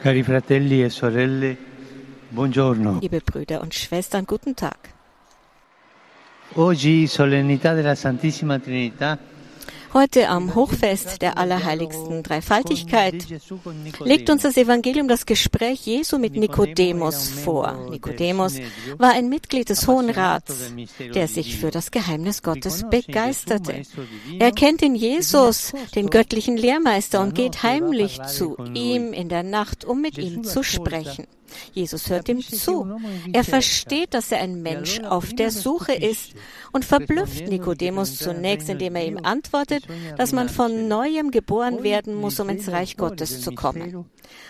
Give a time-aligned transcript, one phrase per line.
[0.00, 1.56] Cari fratelli e sorelle,
[2.28, 2.98] buongiorno.
[3.00, 4.76] Liebe Brüder und Schwestern, guten Tag.
[6.52, 9.18] Oggi, solennità della Santissima Trinità,
[9.94, 13.24] Heute am Hochfest der Allerheiligsten Dreifaltigkeit
[14.04, 17.88] legt uns das Evangelium das Gespräch Jesu mit Nikodemus vor.
[17.90, 18.56] Nikodemus
[18.98, 20.72] war ein Mitglied des Hohen Rats,
[21.14, 23.82] der sich für das Geheimnis Gottes begeisterte.
[24.38, 29.84] Er kennt in Jesus den göttlichen Lehrmeister und geht heimlich zu ihm in der Nacht,
[29.84, 31.26] um mit ihm zu sprechen.
[31.72, 32.98] Jesus hört ihm zu.
[33.32, 36.34] Er versteht, dass er ein Mensch auf der Suche ist
[36.72, 39.84] und verblüfft Nikodemus zunächst, indem er ihm antwortet,
[40.16, 44.06] dass man von neuem geboren werden muss, um ins Reich Gottes zu kommen.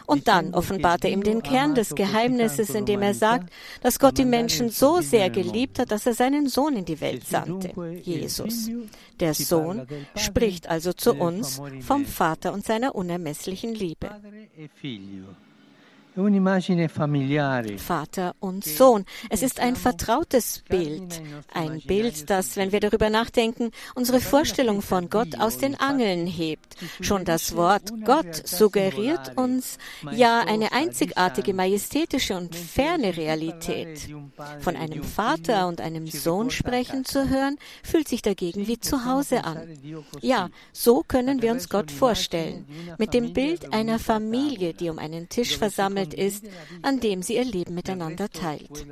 [0.07, 3.53] Und dann offenbart er ihm den Kern des Geheimnisses, indem er sagt,
[3.83, 7.27] dass Gott die Menschen so sehr geliebt hat, dass er seinen Sohn in die Welt
[7.27, 8.71] sandte, Jesus.
[9.21, 14.11] Der Sohn spricht also zu uns vom Vater und seiner unermesslichen Liebe.
[17.79, 19.05] Vater und Sohn.
[19.31, 21.23] Es ist ein vertrautes Bild.
[21.55, 26.75] Ein Bild, das, wenn wir darüber nachdenken, unsere Vorstellung von Gott aus den Angeln hebt.
[27.01, 29.79] Schon das Wort Gott suggeriert uns
[30.11, 34.09] ja eine einzigartige, majestätische und ferne Realität.
[34.59, 39.45] Von einem Vater und einem Sohn sprechen zu hören, fühlt sich dagegen wie zu Hause
[39.45, 39.69] an.
[40.21, 42.67] Ja, so können wir uns Gott vorstellen.
[42.99, 46.45] Mit dem Bild einer Familie, die um einen Tisch versammelt ist,
[46.83, 48.87] an dem sie ihr Leben miteinander teilt.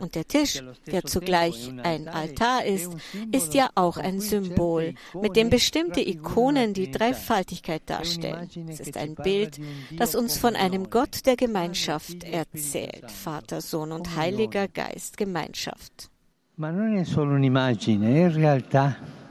[0.00, 2.90] Und der Tisch, der zugleich ein Altar ist,
[3.32, 8.48] ist ja auch ein Symbol, mit dem bestimmte Ikonen die Dreifaltigkeit darstellen.
[8.68, 9.58] Es ist ein Bild,
[9.96, 13.10] das uns von einem Gott der Gemeinschaft erzählt.
[13.10, 16.10] Vater, Sohn und Heiliger Geist, Gemeinschaft.
[16.56, 19.21] Ma non è solo un'immagine, è realtà.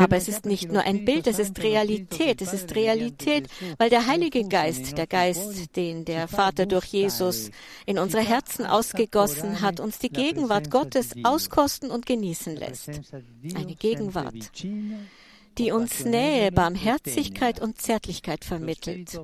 [0.00, 2.40] Aber es ist nicht nur ein Bild, es ist Realität.
[2.40, 7.50] Es ist Realität, weil der Heilige Geist, der Geist, den der Vater durch Jesus
[7.84, 12.88] in unsere Herzen ausgegossen hat, uns die Gegenwart Gottes auskosten und genießen lässt.
[13.54, 14.64] Eine Gegenwart,
[15.58, 19.20] die uns Nähe, Barmherzigkeit und Zärtlichkeit vermittelt.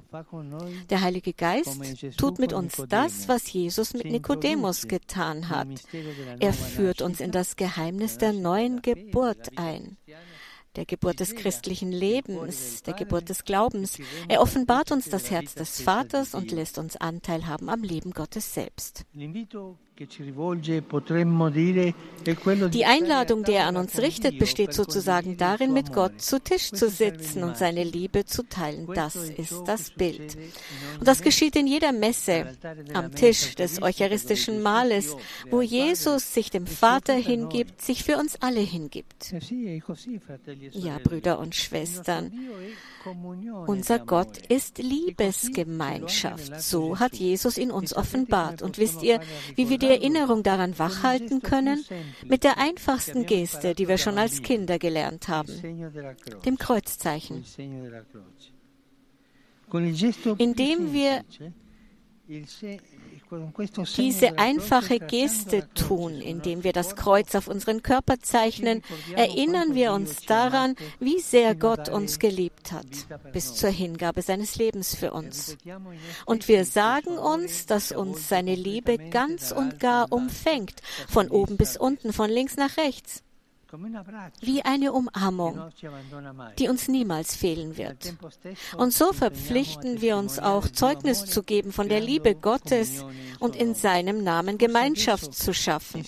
[0.91, 1.81] Der Heilige Geist
[2.19, 5.69] tut mit uns das, was Jesus mit Nikodemus getan hat.
[6.39, 9.97] Er führt uns in das Geheimnis der neuen Geburt ein
[10.77, 13.99] der Geburt des christlichen Lebens, der Geburt des Glaubens.
[14.29, 18.55] Er offenbart uns das Herz des Vaters und lässt uns Anteil haben am Leben Gottes
[18.55, 19.05] selbst.
[22.71, 26.91] Die Einladung, die er an uns richtet, besteht sozusagen darin, mit Gott zu Tisch zu
[26.91, 28.87] sitzen und seine Liebe zu teilen.
[28.95, 30.37] Das ist das Bild.
[30.99, 32.59] Und das geschieht in jeder Messe,
[32.93, 35.17] am Tisch des eucharistischen Mahles,
[35.51, 39.35] wo Jesus sich dem Vater hingibt, sich für uns alle hingibt.
[40.73, 42.33] Ja, Brüder und Schwestern,
[43.67, 46.61] unser Gott ist Liebesgemeinschaft.
[46.61, 48.61] So hat Jesus in uns offenbart.
[48.61, 49.21] Und wisst ihr,
[49.55, 51.85] wie wir die Erinnerung daran wachhalten können?
[52.25, 55.53] Mit der einfachsten Geste, die wir schon als Kinder gelernt haben,
[56.45, 57.45] dem Kreuzzeichen.
[60.39, 61.25] Indem wir
[63.97, 68.83] diese einfache Geste tun, indem wir das Kreuz auf unseren Körper zeichnen,
[69.15, 72.87] erinnern wir uns daran, wie sehr Gott uns geliebt hat,
[73.33, 75.57] bis zur Hingabe seines Lebens für uns.
[76.25, 81.77] Und wir sagen uns, dass uns seine Liebe ganz und gar umfängt, von oben bis
[81.77, 83.23] unten, von links nach rechts
[84.41, 85.61] wie eine Umarmung,
[86.59, 88.15] die uns niemals fehlen wird.
[88.77, 93.05] Und so verpflichten wir uns auch, Zeugnis zu geben von der Liebe Gottes
[93.41, 96.05] und in seinem Namen Gemeinschaft zu schaffen.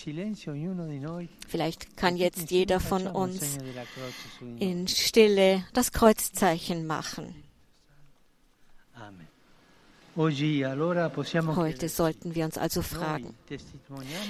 [1.46, 3.58] Vielleicht kann jetzt jeder von uns
[4.58, 7.34] in Stille das Kreuzzeichen machen.
[10.18, 13.36] Heute sollten wir uns also fragen,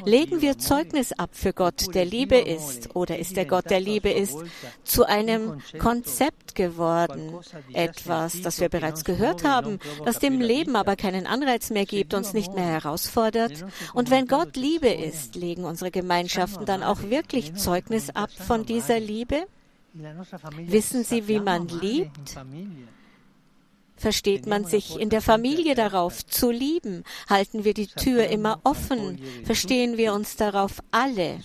[0.04, 4.10] legen wir Zeugnis ab für Gott, der Liebe ist, oder ist der Gott, der Liebe
[4.10, 4.36] ist,
[4.84, 7.32] zu einem Konzept geworden,
[7.72, 12.34] etwas, das wir bereits gehört haben, das dem Leben aber keinen Anreiz mehr gibt, uns
[12.34, 13.64] nicht mehr herausfordert?
[13.94, 19.00] Und wenn Gott Liebe ist, legen unsere Gemeinschaften dann auch wirklich Zeugnis ab von dieser
[19.00, 19.46] Liebe?
[20.66, 22.36] Wissen Sie, wie man liebt?
[23.98, 27.02] Versteht man sich in der Familie darauf zu lieben?
[27.28, 29.18] Halten wir die Tür immer offen?
[29.44, 31.40] Verstehen wir uns darauf alle,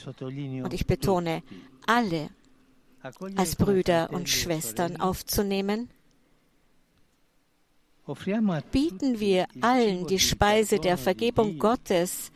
[0.63, 1.41] und ich betone
[1.87, 2.29] alle,
[3.35, 5.89] als Brüder und Schwestern aufzunehmen?
[8.71, 12.31] Bieten wir allen die Speise der Vergebung Gottes,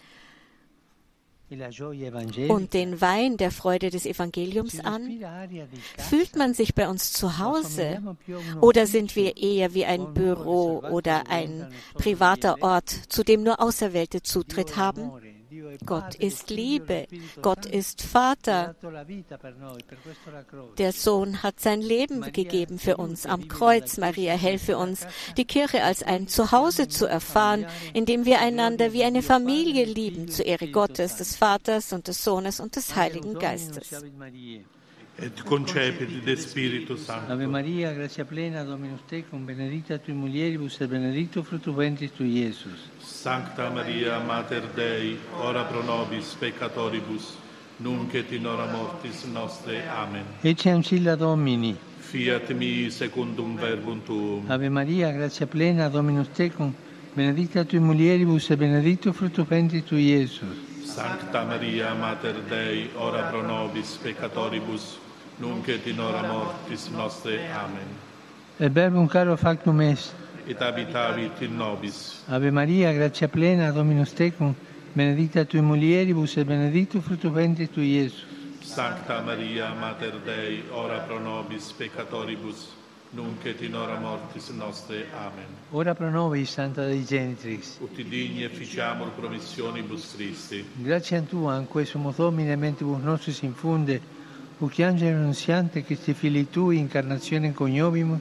[2.49, 5.19] und den Wein der Freude des Evangeliums an?
[5.97, 8.01] Fühlt man sich bei uns zu Hause?
[8.61, 14.21] oder sind wir eher wie ein Büro oder ein privater Ort, zu dem nur Auserwählte
[14.21, 15.11] Zutritt haben?
[15.85, 17.07] Gott ist Liebe.
[17.41, 18.75] Gott ist Vater.
[20.77, 23.97] Der Sohn hat sein Leben gegeben für uns am Kreuz.
[23.97, 25.05] Maria, helfe uns,
[25.37, 30.27] die Kirche als ein Zuhause zu erfahren, in dem wir einander wie eine Familie lieben,
[30.27, 33.91] zur Ehre Gottes, des Vaters und des Sohnes und des Heiligen Geistes
[35.19, 37.31] et concepit de Spiritu Sancto.
[37.31, 42.89] Ave Maria, grazia plena, Dominus tecum, benedicta tui mulieribus et benedictus fructus ventris tui, Iesus.
[42.99, 47.35] Sancta Maria, Mater Dei, ora pro nobis peccatoribus,
[47.77, 49.87] nunc et in hora mortis nostre.
[49.87, 50.23] Amen.
[50.41, 51.75] Ecce ancilla Domini.
[51.97, 54.43] Fiat mi secundum verbum tuum.
[54.47, 56.73] Ave Maria, grazia plena, Dominus tecum,
[57.15, 60.76] benedicta tui mulieribus et benedictus fructus ventris tui, Iesus.
[60.87, 64.97] Sancta Maria, Mater Dei, ora pro nobis peccatoribus,
[65.37, 67.39] nunc et in hora mortis nostre.
[67.51, 68.71] Amen.
[68.73, 70.13] Verbum caro factum est.
[70.47, 72.23] Et habitavit in nobis.
[72.29, 74.55] Ave Maria, grazia plena, Dominus tecum,
[74.93, 78.25] benedicta tui mulieribus et benedictus fructus ventris tui, Iesus.
[78.61, 82.69] Sancta Maria, Mater Dei, ora pro nobis peccatoribus,
[83.11, 85.05] nunc et in hora mortis nostre.
[85.13, 85.45] Amen.
[85.71, 87.77] Ora pro nobis, Santa Dei Genitrix.
[87.79, 90.65] Ut digni efficiamur promissionibus Christi.
[90.75, 94.01] Grazie a Tua, in questo Domine, mentibus nostris infunde,
[94.59, 98.19] uc angelo annunziante Christi Fili Tui, incarnazione coniovimus,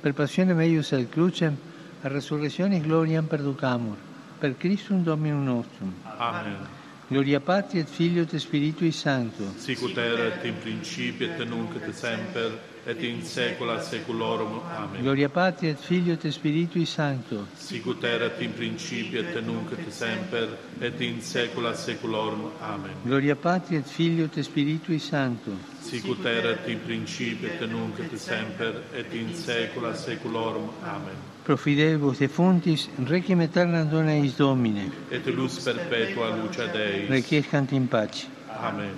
[0.00, 1.56] per passione meius ad crucem,
[2.02, 3.96] a resurrezione gloriam perducamur,
[4.38, 5.92] per Christum Dominum nostrum.
[6.16, 6.78] Amen.
[7.08, 9.42] Gloria Patri et Filio et Spiritui Sancto.
[9.56, 14.60] Sicut erat in principio et nunc et semper et in saecula saeculorum.
[14.76, 15.02] Amen.
[15.02, 17.46] Gloria Patri et Filio et Spiritui Sancto.
[17.54, 20.48] Sicut erat in principio et nunc et semper
[20.80, 22.50] et in saecula saeculorum.
[22.60, 22.94] Amen.
[23.04, 25.52] Gloria Patri et Filio et Spiritui Sancto.
[25.80, 30.70] Sicut erat in principio et nunc et semper et in saecula saeculorum.
[30.82, 31.28] Amen.
[31.44, 34.90] Profidebus defuntis, requiem aeternam dona eis Domine.
[35.10, 37.06] Et luz perpetua luce Dei.
[37.08, 38.26] Requiescant in pace.
[38.48, 38.94] Amen.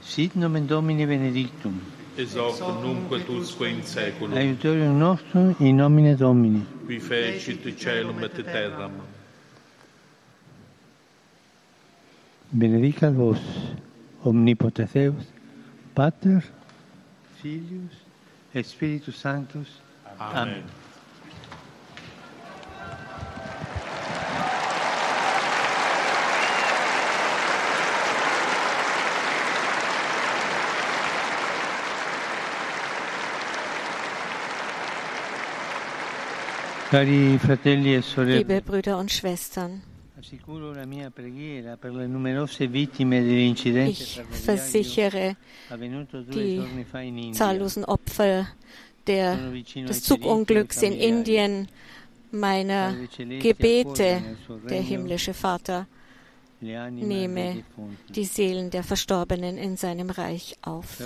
[0.00, 1.99] Sit nomen Domini benedictum.
[2.18, 4.36] Ex hoc nunc usque in saeculum.
[4.36, 6.66] Aiutorium nostrum in nomine Domini.
[6.86, 8.92] Qui fecit caelum et terram.
[12.52, 13.38] Benedicat vos,
[14.24, 15.24] omnipotens Deus,
[15.94, 16.42] Pater,
[17.40, 17.94] Filius
[18.54, 19.80] et Spiritus Sanctus.
[20.18, 20.32] Amen.
[20.32, 20.89] Cari
[36.92, 39.82] Liebe Brüder und Schwestern,
[43.86, 45.36] ich versichere
[46.34, 48.48] die zahllosen Opfer
[49.06, 49.52] der,
[49.86, 51.68] des Zugunglücks in Indien
[52.32, 54.22] meiner Gebete,
[54.68, 55.86] der himmlische Vater
[56.60, 57.62] nehme
[58.08, 60.98] die Seelen der Verstorbenen in seinem Reich auf.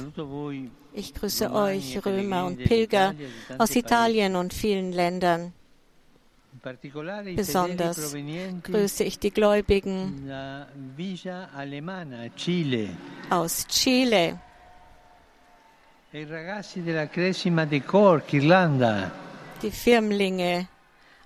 [0.94, 3.14] Ich grüße euch, Römer und Pilger
[3.58, 5.52] aus Italien und vielen Ländern.
[7.36, 8.14] Besonders
[8.62, 10.30] grüße ich die Gläubigen
[13.30, 14.38] aus Chile,
[16.12, 16.26] e
[19.62, 20.68] die Firmlinge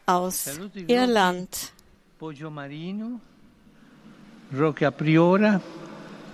[0.06, 1.72] aus Irland.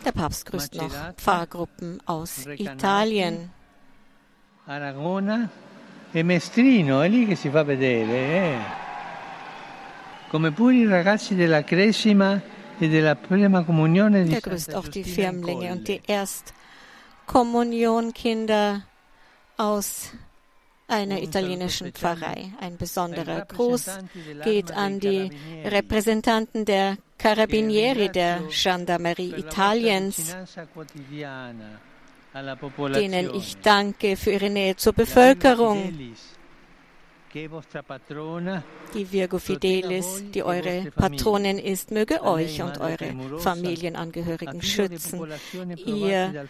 [0.05, 3.51] Der Papst grüßt noch Pfarrgruppen aus Italien.
[4.67, 5.51] Aragona
[6.13, 8.13] e Mestrino, è lì che si fa vedere.
[8.13, 8.84] eh.
[10.35, 12.43] Come pure i ragazzi della Cresima
[12.77, 18.83] e della prima comunione di Der Santa grüßt auch die Firmlinge und die Erstkommunionkinder
[19.59, 20.11] aus
[20.89, 22.51] einer italienischen Pfarrei.
[22.59, 23.97] Ein besonderer Gruß
[24.43, 25.31] geht an die
[25.65, 30.37] Repräsentanten der Carabinieri der Gendarmerie Italiens,
[32.93, 35.85] denen ich danke für ihre Nähe zur Bevölkerung.
[35.85, 36.35] Fidelis, che è vostra patrona,
[37.35, 45.21] Die Virgo Fidelis, die eure Patronin ist, möge euch und eure Familienangehörigen schützen.
[45.85, 46.47] Ihr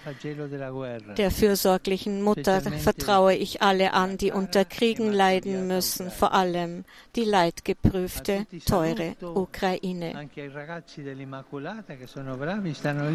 [1.16, 6.84] der fürsorglichen Mutter vertraue ich alle an, die unter Kriegen leiden müssen, vor allem
[7.16, 10.28] die leidgeprüfte, teure Ukraine.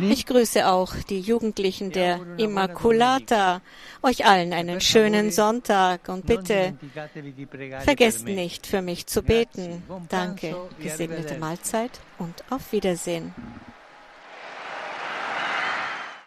[0.10, 3.62] Ich grüße auch die Jugendlichen der Immaculata.
[4.02, 6.74] Euch allen einen schönen Sonntag und bitte
[7.80, 9.84] vergesst nicht, für mich zu beten.
[10.10, 13.34] Danke, gesegnete Mahlzeit und auf Wiedersehen.